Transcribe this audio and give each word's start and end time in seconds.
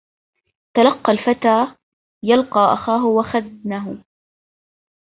تلقى 0.75 1.11
الفتى 1.13 1.75
يلقى 2.23 2.73
أخاه 2.73 3.05
وخدنه 3.05 4.03